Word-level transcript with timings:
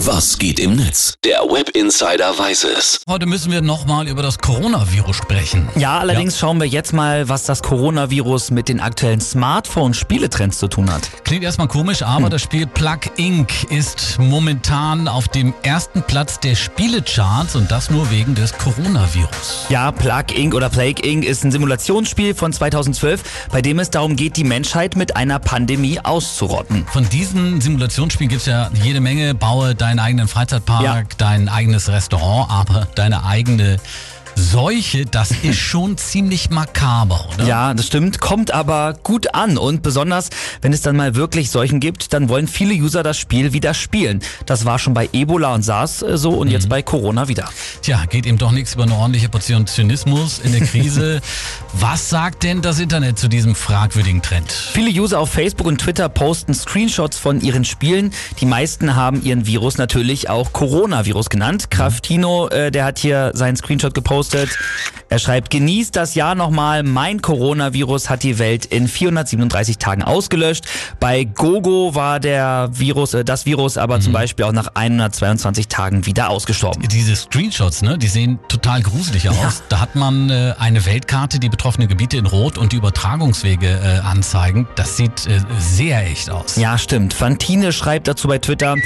Was 0.00 0.38
geht 0.38 0.60
im 0.60 0.76
Netz? 0.76 1.14
Der 1.24 1.38
Web 1.38 1.70
Insider 1.70 2.38
weiß 2.38 2.64
es. 2.64 3.00
Heute 3.08 3.24
müssen 3.24 3.50
wir 3.50 3.62
nochmal 3.62 4.06
über 4.08 4.22
das 4.22 4.38
Coronavirus 4.38 5.16
sprechen. 5.16 5.70
Ja, 5.74 5.98
allerdings 5.98 6.38
schauen 6.38 6.60
wir 6.60 6.66
jetzt 6.66 6.92
mal, 6.92 7.30
was 7.30 7.44
das 7.44 7.62
Coronavirus 7.62 8.50
mit 8.50 8.68
den 8.68 8.78
aktuellen 8.80 9.22
Smartphone-Spieletrends 9.22 10.58
zu 10.58 10.68
tun 10.68 10.92
hat. 10.92 11.08
Klingt 11.24 11.42
erstmal 11.44 11.68
komisch, 11.68 12.02
aber 12.02 12.28
das 12.28 12.42
Spiel 12.42 12.66
Plug 12.66 13.00
Inc. 13.16 13.64
ist 13.70 14.18
momentan 14.18 15.08
auf 15.08 15.28
dem 15.28 15.54
ersten 15.62 16.02
Platz 16.02 16.40
der 16.40 16.56
Spielecharts 16.56 17.56
und 17.56 17.70
das 17.70 17.88
nur 17.88 18.10
wegen 18.10 18.34
des 18.34 18.52
Coronavirus. 18.52 19.66
Ja, 19.70 19.92
Plug 19.92 20.36
Inc. 20.36 20.54
oder 20.54 20.68
Plague 20.68 21.02
Inc. 21.02 21.24
ist 21.24 21.42
ein 21.42 21.50
Simulationsspiel 21.50 22.34
von 22.34 22.52
2012, 22.52 23.48
bei 23.50 23.62
dem 23.62 23.78
es 23.78 23.88
darum 23.88 24.14
geht, 24.14 24.36
die 24.36 24.44
Menschheit 24.44 24.94
mit 24.94 25.16
einer 25.16 25.38
Pandemie 25.38 26.00
auszurotten. 26.00 26.86
Von 26.92 27.08
diesen 27.08 27.62
Simulationsspielen 27.62 28.28
gibt 28.28 28.42
es 28.42 28.46
ja 28.46 28.70
jede 28.84 29.00
Menge. 29.00 29.34
Baue 29.34 29.74
deinen 29.86 30.00
eigenen 30.00 30.26
Freizeitpark, 30.28 30.82
Ja. 30.82 31.02
dein 31.18 31.48
eigenes 31.48 31.88
Restaurant, 31.88 32.50
aber 32.50 32.88
deine 32.96 33.24
eigene 33.24 33.76
Seuche, 34.38 35.06
das 35.06 35.30
ist 35.30 35.58
schon 35.58 35.96
ziemlich 35.96 36.50
makaber, 36.50 37.26
oder? 37.34 37.46
Ja, 37.46 37.72
das 37.72 37.86
stimmt, 37.86 38.20
kommt 38.20 38.52
aber 38.52 38.92
gut 39.02 39.34
an 39.34 39.56
und 39.56 39.82
besonders, 39.82 40.28
wenn 40.60 40.74
es 40.74 40.82
dann 40.82 40.94
mal 40.94 41.14
wirklich 41.14 41.50
Seuchen 41.50 41.80
gibt, 41.80 42.12
dann 42.12 42.28
wollen 42.28 42.46
viele 42.46 42.74
User 42.74 43.02
das 43.02 43.16
Spiel 43.16 43.54
wieder 43.54 43.72
spielen. 43.72 44.20
Das 44.44 44.66
war 44.66 44.78
schon 44.78 44.92
bei 44.92 45.08
Ebola 45.12 45.54
und 45.54 45.62
SARS 45.62 46.02
äh, 46.02 46.18
so 46.18 46.32
und 46.32 46.50
jetzt 46.50 46.68
bei 46.68 46.82
Corona 46.82 47.28
wieder. 47.28 47.48
Tja, 47.80 48.04
geht 48.04 48.26
eben 48.26 48.36
doch 48.36 48.50
nichts 48.52 48.74
über 48.74 48.82
eine 48.82 48.94
ordentliche 48.94 49.30
Portion 49.30 49.66
Zynismus 49.66 50.38
in 50.38 50.52
der 50.52 50.60
Krise. 50.60 51.22
Was 51.72 52.10
sagt 52.10 52.42
denn 52.42 52.60
das 52.60 52.78
Internet 52.78 53.18
zu 53.18 53.28
diesem 53.28 53.54
fragwürdigen 53.54 54.20
Trend? 54.20 54.52
Viele 54.52 54.90
User 54.90 55.18
auf 55.18 55.30
Facebook 55.30 55.66
und 55.66 55.80
Twitter 55.80 56.10
posten 56.10 56.52
Screenshots 56.52 57.16
von 57.16 57.40
ihren 57.40 57.64
Spielen. 57.64 58.12
Die 58.40 58.46
meisten 58.46 58.96
haben 58.96 59.22
ihren 59.24 59.46
Virus 59.46 59.78
natürlich 59.78 60.28
auch 60.28 60.52
Coronavirus 60.52 61.30
genannt. 61.30 61.70
Kraftino, 61.70 62.48
äh, 62.48 62.70
der 62.70 62.84
hat 62.84 62.98
hier 62.98 63.30
seinen 63.32 63.56
Screenshot 63.56 63.94
gepostet. 63.94 64.25
Er 65.08 65.18
schreibt, 65.18 65.50
genießt 65.50 65.94
das 65.94 66.14
Jahr 66.14 66.34
nochmal. 66.34 66.82
Mein 66.82 67.22
Coronavirus 67.22 68.10
hat 68.10 68.22
die 68.24 68.38
Welt 68.38 68.66
in 68.66 68.88
437 68.88 69.78
Tagen 69.78 70.02
ausgelöscht. 70.02 70.64
Bei 70.98 71.24
Gogo 71.24 71.94
war 71.94 72.18
der 72.18 72.70
Virus, 72.72 73.14
äh, 73.14 73.24
das 73.24 73.46
Virus 73.46 73.78
aber 73.78 74.00
zum 74.00 74.12
Beispiel 74.12 74.44
auch 74.44 74.52
nach 74.52 74.68
122 74.74 75.68
Tagen 75.68 76.06
wieder 76.06 76.30
ausgestorben. 76.30 76.86
Diese 76.88 77.14
Screenshots, 77.14 77.82
ne, 77.82 77.98
die 77.98 78.08
sehen 78.08 78.40
total 78.48 78.82
gruselig 78.82 79.28
aus. 79.28 79.62
Da 79.68 79.80
hat 79.80 79.94
man 79.94 80.28
äh, 80.30 80.54
eine 80.58 80.84
Weltkarte, 80.86 81.38
die 81.38 81.48
betroffene 81.48 81.86
Gebiete 81.86 82.16
in 82.16 82.26
Rot 82.26 82.58
und 82.58 82.72
die 82.72 82.76
Übertragungswege 82.76 83.66
äh, 83.66 83.98
anzeigen. 84.00 84.66
Das 84.74 84.96
sieht 84.96 85.26
äh, 85.26 85.40
sehr 85.58 86.04
echt 86.06 86.30
aus. 86.30 86.56
Ja, 86.56 86.78
stimmt. 86.78 87.14
Fantine 87.14 87.72
schreibt 87.72 88.08
dazu 88.08 88.26
bei 88.28 88.38
Twitter, 88.38 88.76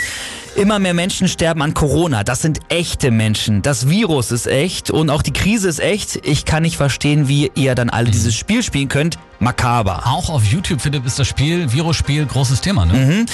immer 0.60 0.78
mehr 0.78 0.92
Menschen 0.92 1.26
sterben 1.26 1.62
an 1.62 1.72
Corona. 1.72 2.22
Das 2.22 2.42
sind 2.42 2.60
echte 2.68 3.10
Menschen. 3.10 3.62
Das 3.62 3.88
Virus 3.88 4.30
ist 4.30 4.46
echt 4.46 4.90
und 4.90 5.08
auch 5.08 5.22
die 5.22 5.32
Krise 5.32 5.68
ist 5.68 5.80
echt. 5.80 6.26
Ich 6.26 6.44
kann 6.44 6.64
nicht 6.64 6.76
verstehen, 6.76 7.28
wie 7.28 7.50
ihr 7.54 7.74
dann 7.74 7.88
alle 7.88 8.10
dieses 8.10 8.34
Spiel 8.34 8.62
spielen 8.62 8.88
könnt. 8.88 9.18
Makaber. 9.40 10.02
Auch 10.06 10.30
auf 10.30 10.44
YouTube, 10.44 10.80
Philipp, 10.80 11.04
ist 11.06 11.18
das 11.18 11.26
Spiel, 11.26 11.72
Virusspiel, 11.72 12.24
großes 12.26 12.60
Thema, 12.60 12.86
ne? 12.86 12.92
Mhm. 12.92 13.26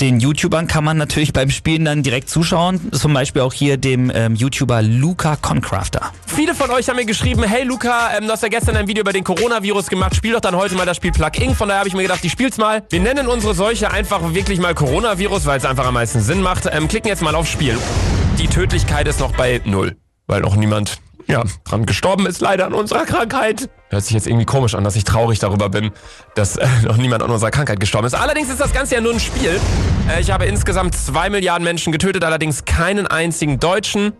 Den 0.00 0.18
YouTubern 0.20 0.66
kann 0.66 0.82
man 0.82 0.96
natürlich 0.96 1.32
beim 1.32 1.50
Spielen 1.50 1.84
dann 1.84 2.02
direkt 2.02 2.28
zuschauen. 2.28 2.90
Zum 2.92 3.14
Beispiel 3.14 3.42
auch 3.42 3.52
hier 3.52 3.76
dem 3.76 4.10
ähm, 4.12 4.34
YouTuber 4.34 4.82
Luca 4.82 5.36
Concrafter. 5.36 6.12
Viele 6.26 6.54
von 6.54 6.70
euch 6.70 6.88
haben 6.88 6.96
mir 6.96 7.04
geschrieben, 7.04 7.44
hey 7.44 7.62
Luca, 7.62 8.10
ähm, 8.16 8.26
du 8.26 8.32
hast 8.32 8.42
ja 8.42 8.48
gestern 8.48 8.76
ein 8.76 8.88
Video 8.88 9.02
über 9.02 9.12
den 9.12 9.22
Coronavirus 9.22 9.86
gemacht, 9.86 10.16
spiel 10.16 10.32
doch 10.32 10.40
dann 10.40 10.56
heute 10.56 10.74
mal 10.74 10.86
das 10.86 10.96
Spiel 10.96 11.12
Plug 11.12 11.30
Inc. 11.38 11.56
Von 11.56 11.68
daher 11.68 11.78
habe 11.80 11.88
ich 11.88 11.94
mir 11.94 12.02
gedacht, 12.02 12.24
ich 12.24 12.32
spiel's 12.32 12.58
mal. 12.58 12.82
Wir 12.90 13.00
nennen 13.00 13.28
unsere 13.28 13.54
Seuche 13.54 13.90
einfach 13.92 14.34
wirklich 14.34 14.58
mal 14.58 14.74
Coronavirus, 14.74 15.46
weil 15.46 15.58
es 15.58 15.64
einfach 15.64 15.86
am 15.86 15.94
meisten 15.94 16.20
Sinn 16.20 16.42
macht. 16.42 16.68
Ähm, 16.70 16.88
klicken 16.88 17.08
jetzt 17.08 17.22
mal 17.22 17.36
auf 17.36 17.46
Spiel. 17.46 17.78
Die 18.38 18.48
Tödlichkeit 18.48 19.06
ist 19.06 19.20
noch 19.20 19.36
bei 19.36 19.60
null, 19.64 19.96
weil 20.26 20.40
noch 20.40 20.56
niemand 20.56 20.98
ja, 21.26 21.44
dran 21.64 21.86
gestorben 21.86 22.26
ist 22.26 22.40
leider 22.40 22.66
an 22.66 22.74
unserer 22.74 23.04
Krankheit. 23.04 23.68
Hört 23.90 24.04
sich 24.04 24.14
jetzt 24.14 24.26
irgendwie 24.26 24.44
komisch 24.44 24.74
an, 24.74 24.84
dass 24.84 24.96
ich 24.96 25.04
traurig 25.04 25.38
darüber 25.38 25.68
bin, 25.68 25.90
dass 26.34 26.56
äh, 26.56 26.66
noch 26.84 26.96
niemand 26.96 27.22
an 27.22 27.30
unserer 27.30 27.50
Krankheit 27.50 27.80
gestorben 27.80 28.06
ist. 28.06 28.14
Allerdings 28.14 28.48
ist 28.48 28.60
das 28.60 28.72
Ganze 28.72 28.94
ja 28.94 29.00
nur 29.00 29.12
ein 29.12 29.20
Spiel. 29.20 29.60
Äh, 30.08 30.20
ich 30.20 30.30
habe 30.30 30.46
insgesamt 30.46 30.94
zwei 30.96 31.30
Milliarden 31.30 31.64
Menschen 31.64 31.92
getötet, 31.92 32.24
allerdings 32.24 32.64
keinen 32.64 33.06
einzigen 33.06 33.58
Deutschen. 33.60 34.12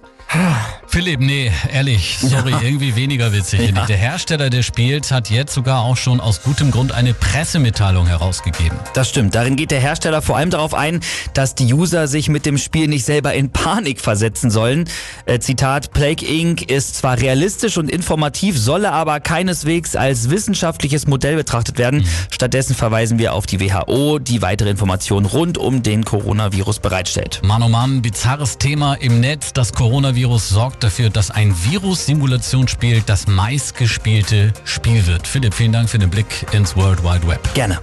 Philipp, 0.87 1.21
nee, 1.21 1.51
ehrlich, 1.73 2.19
sorry, 2.21 2.53
irgendwie 2.63 2.95
weniger 2.95 3.33
witzig. 3.33 3.61
ich. 3.61 3.73
Der 3.73 3.97
Hersteller 3.97 4.51
des 4.51 4.67
Spiels 4.67 5.11
hat 5.11 5.31
jetzt 5.31 5.55
sogar 5.55 5.83
auch 5.83 5.97
schon 5.97 6.21
aus 6.21 6.43
gutem 6.43 6.71
Grund 6.71 6.93
eine 6.93 7.15
Pressemitteilung 7.15 8.07
herausgegeben. 8.07 8.79
Das 8.93 9.09
stimmt. 9.09 9.35
Darin 9.35 9.57
geht 9.57 9.71
der 9.71 9.81
Hersteller 9.81 10.21
vor 10.21 10.37
allem 10.37 10.51
darauf 10.51 10.75
ein, 10.75 11.01
dass 11.33 11.55
die 11.55 11.73
User 11.73 12.09
sich 12.09 12.29
mit 12.29 12.45
dem 12.45 12.59
Spiel 12.59 12.89
nicht 12.89 13.05
selber 13.07 13.33
in 13.33 13.51
Panik 13.51 14.01
versetzen 14.01 14.51
sollen. 14.51 14.89
Äh, 15.25 15.39
Zitat, 15.39 15.93
Plague 15.93 16.27
Inc. 16.27 16.63
ist 16.63 16.97
zwar 16.97 17.19
realistisch 17.19 17.79
und 17.79 17.91
informativ, 17.91 18.59
solle 18.59 18.93
aber 18.93 19.21
keineswegs 19.21 19.97
als 19.97 20.29
wissenschaftliches 20.29 21.07
Modell 21.07 21.37
betrachtet 21.37 21.79
werden. 21.79 22.07
Stattdessen 22.31 22.75
verweisen 22.75 23.19
wir 23.19 23.33
auf 23.33 23.47
die 23.47 23.61
WHO, 23.61 24.19
die 24.19 24.43
weitere 24.43 24.71
Informationen 24.71 25.27
rund 25.27 25.57
um 25.57 25.83
den 25.83 26.05
Coronavirus 26.05 26.81
bereitstellt. 26.81 27.41
Mann 27.43 27.63
oh 27.63 27.69
Mann, 27.69 28.03
bizarres 28.03 28.59
Thema 28.59 28.95
im 28.95 29.21
Netz. 29.21 29.53
Das 29.53 29.73
Coronavirus 29.73 30.49
sorgt 30.73 30.85
dafür, 30.85 31.11
dass 31.11 31.31
ein 31.31 31.55
Virus-Simulationsspiel 31.65 33.03
das 33.05 33.27
meistgespielte 33.27 34.55
Spiel 34.65 35.07
wird. 35.07 35.27
Philipp, 35.27 35.53
vielen 35.53 35.73
Dank 35.73 35.91
für 35.91 35.99
den 35.99 36.09
Blick 36.09 36.47
ins 36.53 36.77
World 36.77 37.03
Wide 37.05 37.27
Web. 37.27 37.53
Gerne. 37.55 37.83